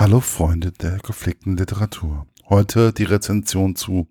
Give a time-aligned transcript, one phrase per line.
[0.00, 2.26] Hallo Freunde der gepflegten Literatur.
[2.48, 4.08] Heute die Rezension zu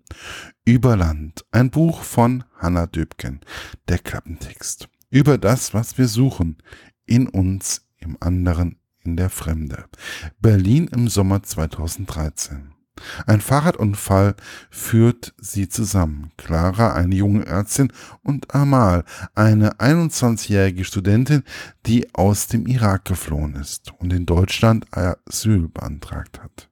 [0.64, 3.40] Überland, ein Buch von Hannah Döbken,
[3.88, 4.88] der Klappentext.
[5.10, 6.58] Über das, was wir suchen,
[7.06, 9.86] in uns, im anderen, in der Fremde.
[10.38, 12.72] Berlin im Sommer 2013.
[13.26, 14.34] Ein Fahrradunfall
[14.70, 16.32] führt sie zusammen.
[16.36, 17.92] Clara, eine junge Ärztin,
[18.22, 21.44] und Amal, eine 21-jährige Studentin,
[21.86, 26.68] die aus dem Irak geflohen ist und in Deutschland Asyl beantragt hat.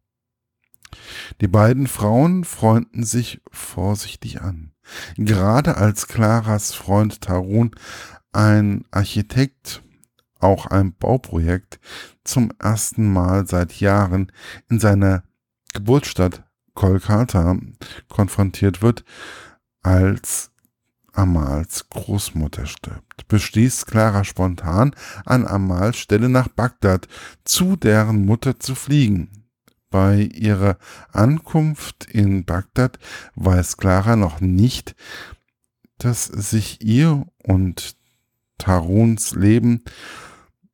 [1.40, 4.72] Die beiden Frauen freunden sich vorsichtig an.
[5.16, 7.72] Gerade als Claras Freund Tarun,
[8.32, 9.82] ein Architekt,
[10.40, 11.80] auch ein Bauprojekt,
[12.24, 14.32] zum ersten Mal seit Jahren
[14.70, 15.24] in seiner
[15.72, 17.56] Geburtsstadt Kolkata
[18.08, 19.04] konfrontiert wird,
[19.82, 20.50] als
[21.12, 27.08] Amals Großmutter stirbt, beschließt Clara spontan, an Amals Stelle nach Bagdad
[27.44, 29.48] zu deren Mutter zu fliegen.
[29.90, 30.78] Bei ihrer
[31.12, 32.98] Ankunft in Bagdad
[33.34, 34.94] weiß Clara noch nicht,
[35.96, 37.96] dass sich ihr und
[38.58, 39.82] Taruns Leben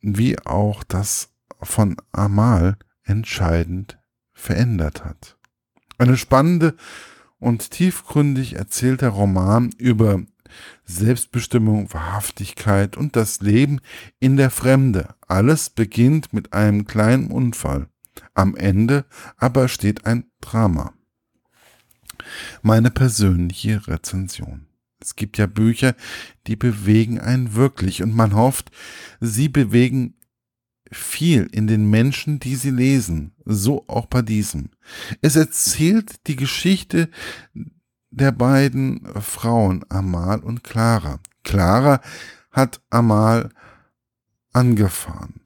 [0.00, 1.30] wie auch das
[1.62, 3.98] von Amal entscheidend
[4.34, 5.38] verändert hat.
[5.96, 6.76] Eine spannende
[7.38, 10.22] und tiefgründig erzählter Roman über
[10.84, 13.80] Selbstbestimmung, Wahrhaftigkeit und das Leben
[14.20, 15.14] in der Fremde.
[15.26, 17.88] Alles beginnt mit einem kleinen Unfall.
[18.34, 19.04] Am Ende
[19.36, 20.92] aber steht ein Drama.
[22.62, 24.66] Meine persönliche Rezension.
[25.00, 25.94] Es gibt ja Bücher,
[26.46, 28.70] die bewegen einen wirklich und man hofft,
[29.20, 30.14] sie bewegen
[30.90, 34.70] viel in den Menschen, die sie lesen, so auch bei diesem.
[35.22, 37.08] Es erzählt die Geschichte
[38.10, 41.20] der beiden Frauen, Amal und Clara.
[41.42, 42.00] Clara
[42.50, 43.50] hat Amal
[44.52, 45.40] angefahren,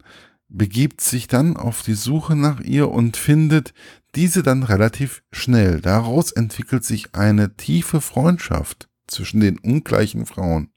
[0.48, 3.72] begibt sich dann auf die Suche nach ihr und findet
[4.14, 5.81] diese dann relativ schnell.
[5.81, 10.70] Daraus entwickelt sich eine tiefe Freundschaft zwischen den ungleichen Frauen.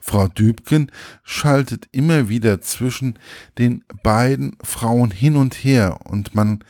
[0.00, 0.90] Frau Dübken
[1.22, 3.18] schaltet immer wieder zwischen
[3.58, 6.64] den beiden Frauen hin und her und man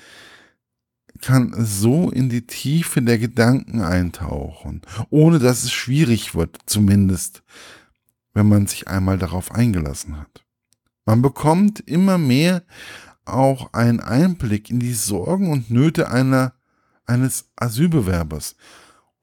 [1.21, 7.43] kann so in die Tiefe der Gedanken eintauchen, ohne dass es schwierig wird, zumindest,
[8.35, 10.45] wenn man sich einmal darauf eingelassen hat.
[11.07, 12.63] Man bekommt immer mehr
[13.25, 16.55] auch einen Einblick in die Sorgen und Nöte einer,
[17.07, 18.57] eines Asylbewerbers,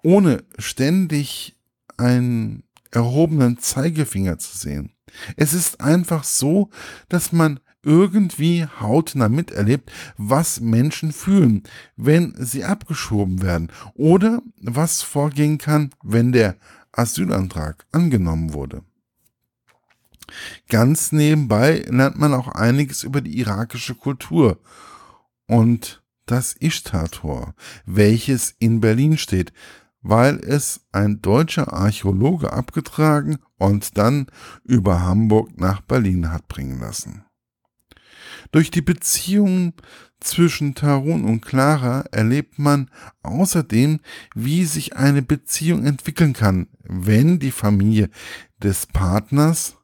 [0.04, 1.56] ohne ständig
[1.98, 4.94] ein erhobenen Zeigefinger zu sehen.
[5.36, 6.70] Es ist einfach so,
[7.10, 11.64] dass man irgendwie hautnah miterlebt, was Menschen fühlen,
[11.96, 16.58] wenn sie abgeschoben werden oder was vorgehen kann, wenn der
[16.92, 18.84] Asylantrag angenommen wurde.
[20.70, 24.60] Ganz nebenbei lernt man auch einiges über die irakische Kultur
[25.48, 29.52] und das Ishtar-Tor, welches in Berlin steht,
[30.02, 34.28] weil es ein deutscher Archäologe abgetragen und dann
[34.64, 37.24] über Hamburg nach Berlin hat bringen lassen.
[38.52, 39.74] Durch die Beziehung
[40.20, 42.90] zwischen Tarun und Clara erlebt man
[43.24, 44.00] außerdem,
[44.36, 48.10] wie sich eine Beziehung entwickeln kann, wenn die Familie
[48.62, 49.78] des Partners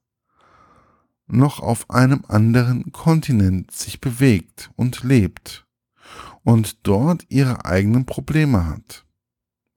[1.27, 5.65] noch auf einem anderen Kontinent sich bewegt und lebt
[6.43, 9.06] und dort ihre eigenen Probleme hat.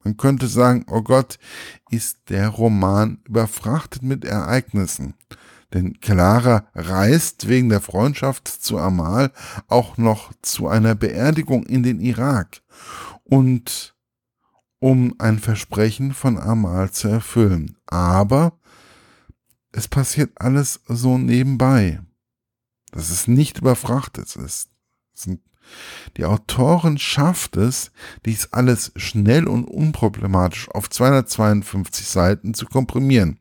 [0.02, 1.38] Man könnte sagen, oh Gott,
[1.90, 5.14] ist der Roman überfrachtet mit Ereignissen.
[5.72, 9.32] Denn Clara reist wegen der Freundschaft zu Amal
[9.68, 12.62] auch noch zu einer Beerdigung in den Irak
[13.24, 13.94] und
[14.80, 17.76] um ein Versprechen von Amal zu erfüllen.
[17.86, 18.58] Aber
[19.72, 22.00] es passiert alles so nebenbei,
[22.90, 24.70] dass es nicht überfrachtet ist.
[25.14, 25.40] Es sind
[26.16, 27.92] die Autorin schafft es,
[28.24, 33.38] dies alles schnell und unproblematisch auf 252 Seiten zu komprimieren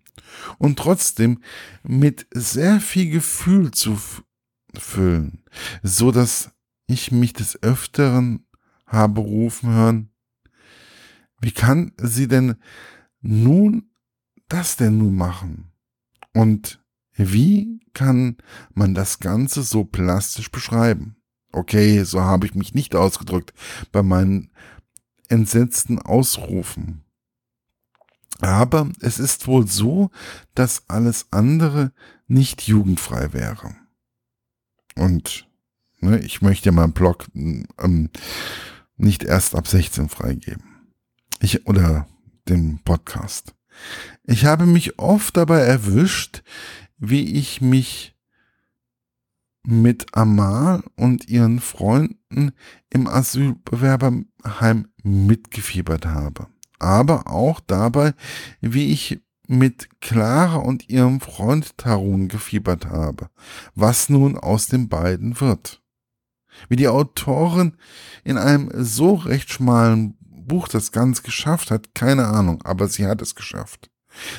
[0.57, 1.41] und trotzdem
[1.83, 3.99] mit sehr viel Gefühl zu
[4.77, 5.43] füllen,
[5.83, 6.51] so dass
[6.87, 8.45] ich mich des Öfteren
[8.85, 10.11] habe rufen hören,
[11.41, 12.55] wie kann sie denn
[13.21, 13.91] nun
[14.47, 15.71] das denn nun machen?
[16.33, 16.83] Und
[17.13, 18.37] wie kann
[18.73, 21.18] man das Ganze so plastisch beschreiben?
[21.51, 23.53] Okay, so habe ich mich nicht ausgedrückt
[23.91, 24.51] bei meinen
[25.29, 27.03] entsetzten Ausrufen.
[28.39, 30.11] Aber es ist wohl so,
[30.55, 31.91] dass alles andere
[32.27, 33.75] nicht jugendfrei wäre.
[34.95, 35.47] Und
[35.99, 38.09] ne, ich möchte meinen Blog ähm,
[38.97, 40.63] nicht erst ab 16 freigeben.
[41.41, 42.07] Ich, oder
[42.47, 43.55] den Podcast.
[44.23, 46.43] Ich habe mich oft dabei erwischt,
[46.97, 48.15] wie ich mich
[49.63, 52.51] mit Amal und ihren Freunden
[52.89, 56.47] im Asylbewerberheim mitgefiebert habe,
[56.79, 58.13] aber auch dabei,
[58.61, 63.29] wie ich mit Clara und ihrem Freund Tarun gefiebert habe,
[63.73, 65.81] was nun aus den beiden wird.
[66.67, 67.75] Wie die Autorin
[68.23, 73.21] in einem so recht schmalen Buch das Ganze geschafft hat, keine Ahnung, aber sie hat
[73.21, 73.89] es geschafft.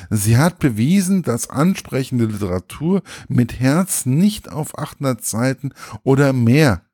[0.09, 5.73] Sie hat bewiesen, dass ansprechende Literatur mit Herz nicht auf 800 Seiten
[6.03, 6.85] oder mehr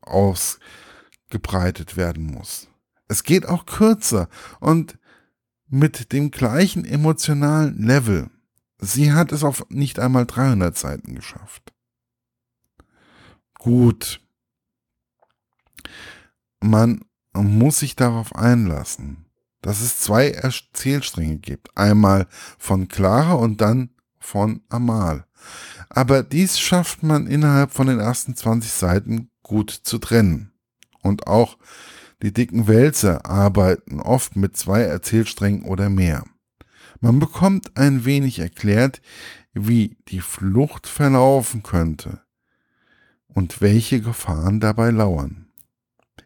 [0.00, 2.68] ausgebreitet werden muss.
[3.08, 4.28] Es geht auch kürzer
[4.60, 4.98] und
[5.68, 8.30] mit dem gleichen emotionalen Level.
[8.78, 11.74] Sie hat es auf nicht einmal 300 Seiten geschafft.
[13.54, 14.20] Gut.
[16.60, 17.04] Man
[17.34, 19.27] muss sich darauf einlassen
[19.62, 21.76] dass es zwei Erzählstränge gibt.
[21.76, 22.26] Einmal
[22.58, 25.24] von Clara und dann von Amal.
[25.88, 30.52] Aber dies schafft man innerhalb von den ersten 20 Seiten gut zu trennen.
[31.02, 31.56] Und auch
[32.22, 36.24] die dicken Wälzer arbeiten oft mit zwei Erzählsträngen oder mehr.
[37.00, 39.00] Man bekommt ein wenig erklärt,
[39.52, 42.20] wie die Flucht verlaufen könnte
[43.28, 45.47] und welche Gefahren dabei lauern.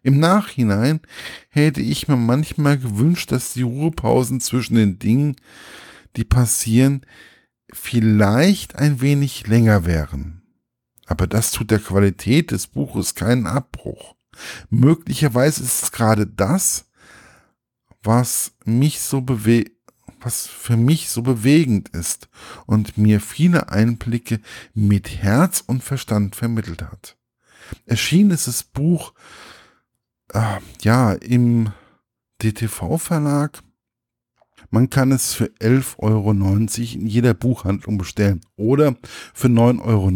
[0.02, 1.00] Im Nachhinein
[1.49, 5.37] hätte ich mir manchmal gewünscht, dass die Ruhepausen zwischen den Dingen,
[6.16, 7.06] die passieren,
[7.72, 10.43] vielleicht ein wenig länger wären.
[11.06, 14.14] Aber das tut der Qualität des Buches keinen Abbruch.
[14.70, 16.87] Möglicherweise ist es gerade das,
[18.02, 19.72] was mich so bewegt,
[20.20, 22.28] was für mich so bewegend ist
[22.66, 24.40] und mir viele Einblicke
[24.75, 27.16] mit Herz und Verstand vermittelt hat.
[27.87, 29.12] Erschienen ist das Buch
[30.32, 31.70] äh, ja, im
[32.43, 33.62] DTV-Verlag.
[34.70, 36.69] Man kann es für 11,90 Euro in
[37.06, 38.96] jeder Buchhandlung bestellen oder
[39.34, 40.11] für 9,99 Euro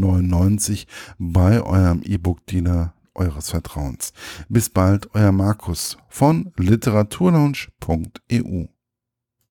[1.19, 4.15] bei eurem E-Book-Dealer eures Vertrauens.
[4.49, 8.76] Bis bald, euer Markus von literaturlaunch.eu.